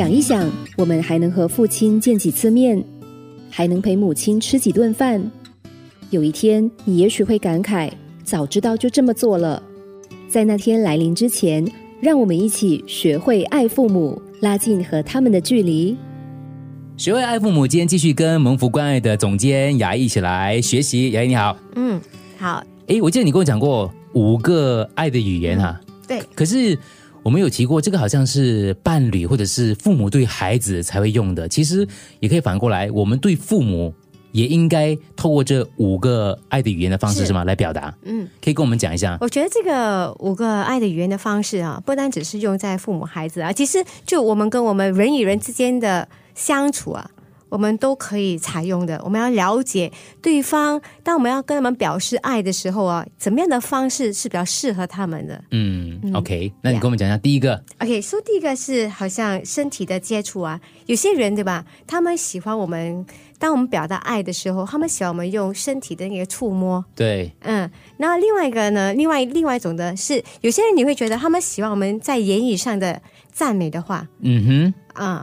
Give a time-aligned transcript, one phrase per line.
[0.00, 2.82] 想一想，我们还能和父亲见几次面，
[3.50, 5.22] 还能陪母亲吃几顿饭。
[6.08, 7.90] 有一天，你也许会感慨，
[8.24, 9.62] 早知道就这么做了。
[10.26, 15.94] 在那天来临之前，让我们一起学会爱父母，拉近和他们的距离。
[16.96, 21.10] 学会爱父母，今天继续跟蒙福关爱的总监雅一起来学习。
[21.10, 22.00] 雅一你好，嗯，
[22.38, 25.78] 好，诶，我记得你跟我讲过五个爱的语言哈、
[26.08, 26.74] 对，可是
[27.22, 31.86] 我们有提过，这个好像是伴侣或者是父母对孩子才会用的，其实
[32.18, 33.92] 也可以反过来，我们对父母
[34.32, 37.94] 也应该透过这五个爱的语言的方式是是吗来表达？
[38.04, 39.18] 嗯，可以跟我们讲一下。
[39.20, 47.10] 我觉得这个五个爱的语言的方式啊，不单只是用在父母孩子啊，其实就我们跟我们人与人之间的相处啊。
[47.50, 48.98] 我们都可以采用的。
[49.04, 61.64] 我们要了解对方，当我们要跟他们表示爱的时候啊，怎么样的方式是比较适合他们的嗯 o k 那你跟我们讲一下第一个，？OK，说、第一个是好像身体的接触啊，有些人对吧？
[61.86, 63.04] 他们喜欢我们，
[63.38, 73.00] 当我们表达爱的时候，他们喜欢我们用身体的那个触摸，对，嗯，然后另外一个呢，另外另外一种的是，有些人你会觉得他们喜欢我们在言语上的
[73.32, 74.74] 赞美的话嗯啊、哼，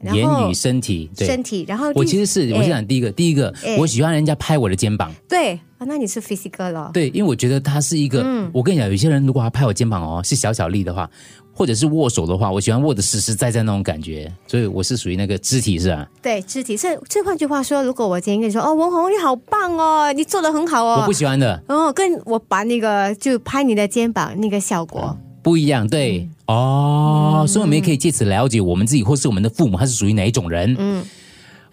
[0.00, 1.26] 然后言语、身体，对。
[1.26, 3.76] 身体，然后我其实是，我哎先讲第一个，第一个，哎。
[3.78, 8.50] 我喜欢人家拍我的肩膀，对啊，那你是 physical 了，对，因为我觉得他是一个，嗯。
[8.52, 11.08] 我跟你讲，有些人如果他拍我肩膀哦，是小小力的话，
[11.52, 16.08] 或者是握手的话，我喜欢握的实实在在那种感觉，所以我是属于那个肢体是吧？
[16.22, 16.76] 对肢体。
[16.76, 30.74] 所以这换句话说，如果我今天跟你说，哦，文红你好棒哦，你做的很好哦，我不喜欢的，哦，跟我把那个就拍你的肩膀那个效果，不一样，对，嗯哦，所以我们也可以借此了解我们自己或是我们的父母他是属于哪一种人。
[30.78, 31.04] 嗯，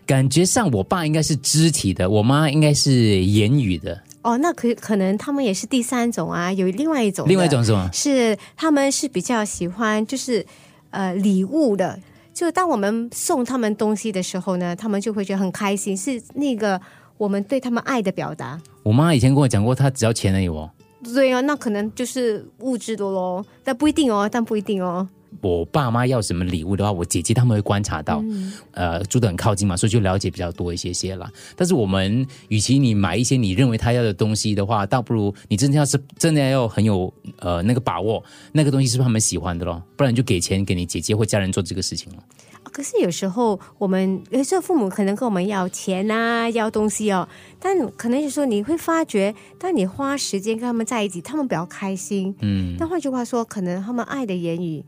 [0.05, 2.91] 感觉上我爸应该是肢体的，我妈应该是
[3.25, 7.89] 言语的，哦，那可可能他们也是第三种啊，有另外一种，另外一种是什么？
[7.91, 10.45] 是他们是比较喜欢就是
[10.91, 11.99] 呃礼物的，
[12.33, 16.79] 就当我们送他们东西的时候呢，他们就会觉得很开心，是那个
[17.17, 18.61] 我们对他们爱的表达。
[18.83, 20.69] 我妈以前跟我讲过，她只要钱而已哦。
[21.13, 25.07] 对啊，那可能就是物质的咯，但不一定哦，但不一定哦。
[25.41, 31.29] 我爸妈要什么礼物的话，我姐姐他们会观察到，嗯呃，住得很靠近嘛，所以就了解比较多一些些啦。
[31.57, 38.23] 但是我们与其你买一些你认为他要的东西的话，倒不如你真的要是真的要很有呃那个把握，
[38.53, 39.83] 那个东西是不是他们喜欢的咯？
[39.97, 42.23] 不然你就给钱给你姐姐或家人做这个事情了。
[42.71, 47.27] 可是有时候我们有时候父母可能跟我们要钱啊，要东西哦，
[47.59, 52.35] 但可能有时候你会发觉，当你花时间跟他们在一起，他们比较开心。
[52.41, 54.83] 嗯但换句话说，可能他们爱的言语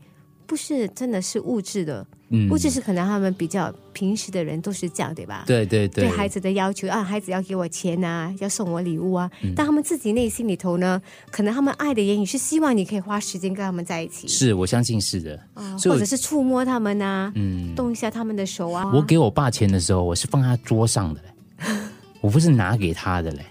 [0.48, 5.44] 不是真的是物质的，嗯，物质是可能他们比较平时的人都是这样，对吧？
[5.46, 11.00] 对对对，对孩子的要求啊，孩子要给我钱啊，要送我礼物啊，嗯但他们自己内心里头呢，
[11.30, 15.38] 可能他们爱的言语是希望你可以花时间跟他们在一起，是我相信是的。
[15.84, 18.90] 或者是触摸他们啊，嗯，动一下他们的手啊。
[18.94, 21.68] 我给我爸钱的时候，我是放他桌上的嘞，
[22.22, 23.44] 我不是拿给他的嘞。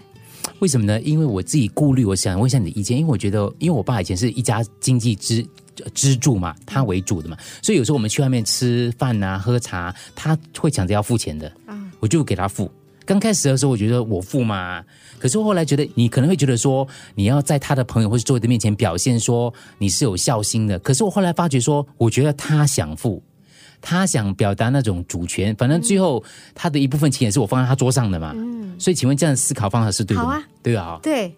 [0.58, 1.00] 为什么呢？
[1.02, 5.46] 因为我自己顾虑，我想问一下你的意见，因为我觉得，因为我爸以前是一家经济支
[5.94, 12.70] 支柱嘛，他为主的嘛，所以有时候我们去外面吃饭啊、喝茶，他会抢着要付钱的，啊我就给他付。
[13.04, 14.84] 刚开始的时候，我觉得我付嘛，
[15.18, 20.78] 可是后来觉得你可能会觉得说，你要在他的朋友或是周围的面前表现说你是有孝心的。
[20.80, 23.22] 可是我后来发觉说，我觉得他想付，
[23.80, 26.22] 他想表达那种主权，反正最后
[26.54, 28.34] 他的一部分钱也是我放在他桌上的嘛。
[28.36, 30.28] 嗯，所以，请问这样的思考方法是对的吗？
[30.28, 31.00] 好啊，对啊。
[31.02, 31.34] 对，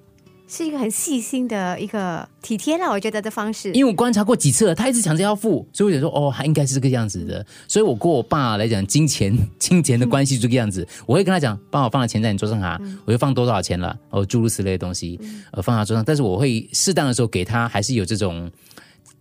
[0.50, 3.70] 是一个很细心的一个体贴了，我觉得的方式。
[3.72, 7.46] 因为我观察过几次了，他一直强调要付，所以我就说哦，他应该是这个样子的。
[7.68, 15.20] 所以我跟我爸来讲，金钱金钱的关系是这个样子，我会跟他讲，帮我放了钱在你桌上哈，我就放多少钱了，哦，诸如此类的东西，
[15.52, 16.04] 呃，放他桌上。
[16.04, 18.50] 但是我会适当的时候给他，还是有这种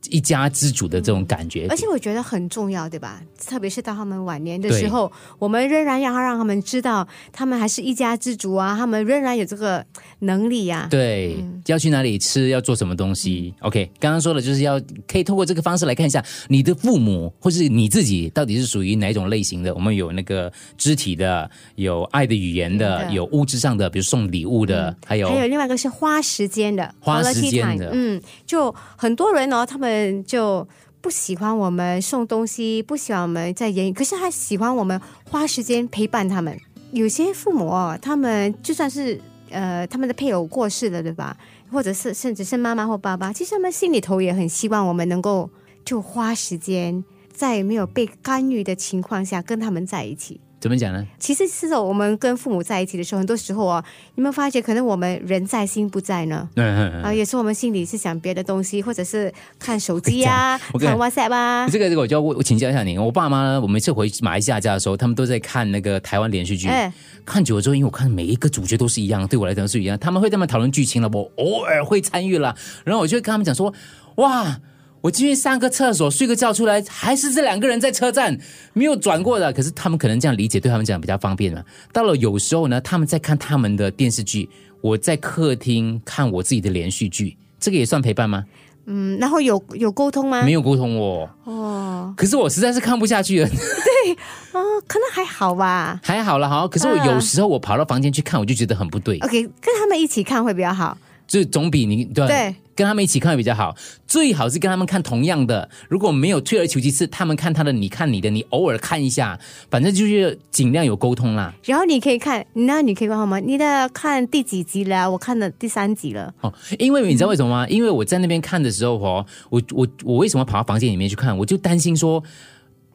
[0.09, 1.67] 一家之主的这种感觉。
[1.69, 3.21] 而且我觉得很重要，对吧？
[3.45, 9.85] 特别是到他们晚年的时候，我们仍然要让他们知道，他们还是一家之主啊，他们仍然有这个
[10.19, 13.53] 能力呀、对，嗯要去哪里吃，要做什么东西。
[13.61, 19.73] OK，刚刚说的就是要可以透过这个方式来看一下你的父母或是你自己到底是属于哪一种类型的。
[19.73, 30.67] 我们有那个肢体的，有爱的语言的，嗯的有物质上的，比如送礼物的，还有还有另外一个是花时间的，花时间的嗯，就很多人哦，他们就
[31.01, 34.99] 不喜欢我们送东西，不喜欢我们在言语，可是他喜欢我们
[35.29, 36.57] 花时间陪伴他们。
[36.91, 39.19] 有些父母哦，他们就算是
[39.49, 41.37] 呃他们的配偶过世了，对吧？
[41.71, 45.49] 或者是甚至是妈妈或爸爸，其实他们心里头也很希望我们能够
[45.85, 50.41] 就花时间，在没有被干预的情况下跟他们在一起。
[50.59, 51.05] 怎么讲呢？
[51.17, 53.83] 其实是哦，我们跟父母在一起的时候，很多时候哦，
[54.15, 56.49] 有没有发觉，可能我们人在心不在呢？
[56.55, 61.67] 嗯嗯啊，有时候我们心里是想别的东西，或者是看手机啊、我看 WhatsApp 啊。
[61.69, 66.91] 这个这个我就要我请教一下你，我爸妈呢，我每次回马来西亚家的时候，他们都在看那个台湾连续剧，哎
[67.25, 72.53] 看久了之后，因为我看每一个主角都是一样，对我来讲是一样，他们会这么讨论剧情了，我偶尔会参与了，
[72.83, 73.73] 然后我就会跟他们讲说，
[74.15, 74.59] 哇。
[75.01, 78.37] 我进去上个厕所，睡个觉出来，还是这两个人在车站，
[78.73, 79.51] 没有转过的。
[79.53, 81.63] 可是他们可能这样理解，对他们讲比较方便嘛。
[81.93, 84.49] 到了有时候呢，他们在看他们的电视剧，
[84.81, 88.43] 我在客厅看我自己的连续剧，这个也算陪伴吗？
[88.91, 90.41] 嗯，然后有有沟通吗？
[90.43, 91.29] 没有沟通哦。
[91.43, 94.13] 哦，可是我实在是看不下去了，对
[94.51, 95.99] 哦，可能还好吧。
[96.03, 96.67] 还好了哈。
[96.67, 100.97] 可是我有时候我跑到房间去看，我就觉得很不对，OK，跟他们一起看会比较好。
[101.27, 103.75] 就总比你对吧对跟他们一起看会比较好。
[104.07, 109.37] 最好是跟他们看同样的，如果没有退而求其次，他们看他的，你看你的，你偶尔看一下，
[109.69, 111.53] 反正就是尽量有沟通啦。
[111.65, 113.37] 然后你可以看，那你可以看好吗？
[113.41, 115.11] 你的看第几集了？
[115.11, 116.33] 我看了第三集了。
[116.39, 117.67] 哦，因为你知道为什么吗？
[117.67, 121.37] 因为我在那边看的时候哦，我我我为什么跑到房间里面去看？
[121.37, 122.23] 我就担心说。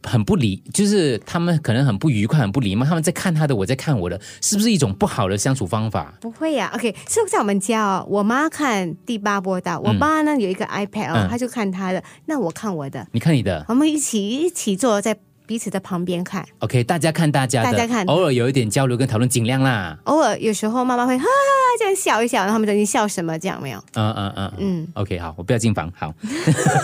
[0.05, 2.85] 很不理，就是他们可能很不愉快、很不礼貌。
[2.87, 6.15] 他们在看他的，我在看我的，是不是一种不好的相处方法？
[6.21, 8.06] 不会呀、o k 是不是在我们家哦？
[8.09, 16.44] 我妈看第八波的，我爸呢有一个 iPad 哦，嗯他就看他的，那我看我的，你看你的我们一起一起坐在彼此在旁边看。
[16.61, 19.99] ，OK，大家看大家的，大家看偶尔有一点交流跟讨论，尽量啦。
[20.05, 21.31] 偶尔有时候妈妈会哈哈
[21.79, 23.38] 这样笑一笑，然后他们说你笑什么？
[23.38, 23.79] 这样没有？
[23.94, 24.88] 嗯嗯嗯嗯嗯。
[24.94, 25.93] OK，好，我不要进房。
[25.96, 26.14] 好，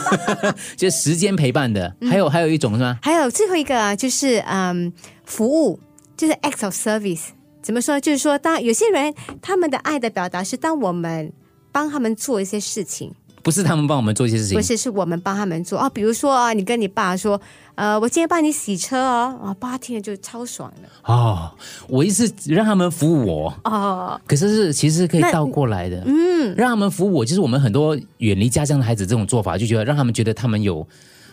[0.77, 2.99] 就是时间陪伴的，还有还有一种是吗？
[3.03, 4.93] 还有最后一个啊，就是嗯，
[5.25, 5.79] 服务，
[6.17, 7.29] 就是 acts of service。
[7.63, 8.01] 怎么说？
[8.01, 11.33] 就是说，当有些人他们的爱的表达是，当我们
[11.71, 13.13] 帮他们做一些事情，
[13.43, 15.89] 不是他们帮我们做一些事情不，是是我们帮他们做啊。
[15.91, 17.41] 比如说啊，你跟你爸说，
[17.75, 21.51] 呃，我今天帮你洗车哦，啊，爸听了就超爽的哦，
[21.89, 24.21] 我意思让他们服务我，哦。
[24.27, 30.87] 可是是其实是可以倒过来的，嗯，让他们服务我，就是我们很多远离家乡的孩子这种做法，就觉得让他们觉得他们有。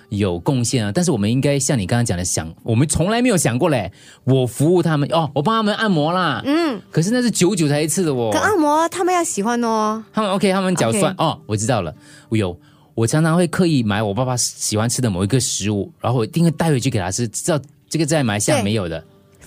[0.10, 3.92] 有贡献啊，但是我们应该像你刚刚讲的想，我们从来没有想过嘞。
[4.24, 8.30] 我服务他们哦，我帮他们按摩啦，嗯，可是那是久久才一次的哦。
[8.32, 11.94] 可按摩他们要喜欢哦，他们 OK，他们脚酸哦，我知道了，
[12.30, 12.58] 我有，
[12.96, 19.04] 我常常会刻意买我爸爸喜欢吃的某一个食物，然后我一定会带回去给他吃，知道这个在马来西亚没有的，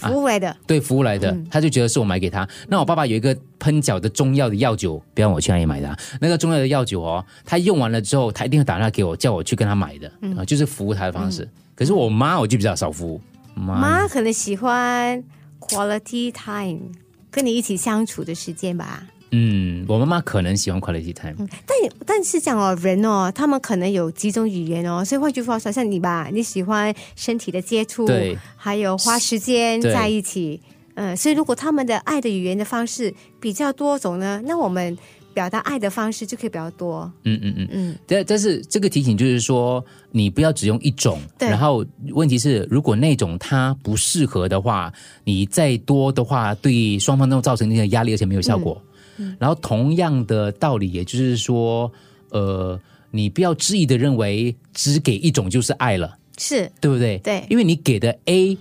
[0.08, 0.56] 服务来的。
[0.67, 1.47] 对服务来的，嗯。
[1.50, 2.49] 他就觉得是我买给他。
[2.69, 10.37] 那我爸爸有一个喷脚的中药的药酒，不要我去那里买的、啊，那个中药的药酒哦，他用完了之后，他一定会打电话给我，叫我去跟他买的，嗯。
[10.37, 11.49] 啊，就是服务他的方式。
[11.75, 13.20] 可是我妈我就比较少服务，
[13.55, 13.76] 妈。
[13.76, 15.23] 妈可能喜欢
[15.58, 16.93] quality time，
[17.30, 19.06] 跟你一起相处的时间吧。
[19.32, 30.60] 嗯，我妈妈可能喜欢 quality time，、但但是讲哦，人哦，他们可能有几种语言哦，所以换句话说，像你吧，你喜欢身体的接触，对，还有花时间在一起，
[30.94, 34.98] 嗯，所以如果他们的爱的语言的方式比较多种呢，那我们
[35.32, 37.68] 表达爱的方式就可以比较多，嗯嗯嗯。
[37.70, 44.92] 嗯，但但是这个提醒就是说，你不要只用一种，对然后问题是，如果那种它不适合的话，
[45.24, 48.80] 你再多的话，对双方都造成一定的压力，而且没有效果。
[49.18, 51.92] 嗯然后同样的道理，也就是说，
[52.30, 52.80] 呃，
[53.10, 57.18] 你不要质疑的认为只给一种就是爱了，是对不对？
[57.18, 58.56] 对因为你给的 A，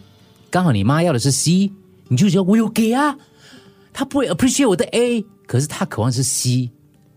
[0.49, 1.71] 刚好你妈要的是 C，
[2.09, 3.17] 你就觉得我有给啊，
[3.93, 6.69] 他不会 appreciate 我的 A，可是他渴望是 C，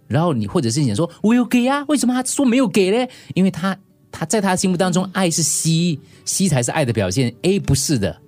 [0.08, 3.06] 然后你或者是你想说我有给啊，为什么他说没有给呢？
[3.34, 3.76] 因为他
[4.10, 8.22] 他在他心目当中爱是 C，C 才是爱的表现，A 不是的。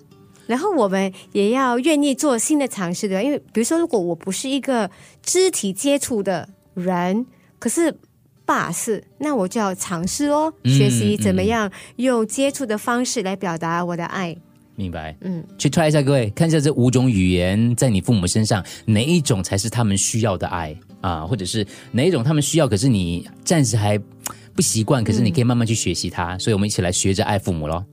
[0.47, 3.23] 然后我们也要愿意做新的尝试，对吧？
[3.23, 4.91] 因为比如说，如果我不是一个
[5.23, 7.25] 肢体接触的人，
[7.59, 7.97] 可是
[8.45, 14.37] 爸是，那我就要尝试哦，嗯学习怎么样用接触的方式来表达我的爱。
[14.77, 20.77] 明白，嗯，去 try 一下，各位看一下这五种语言在你父母身上哪一种才是他们需要的爱？
[21.01, 23.99] 啊，或者是哪一种他们需要，可是你暂时还
[24.55, 27.85] 不习惯，可是你可以慢慢去学习它，所以我们一起来学着爱父母咯。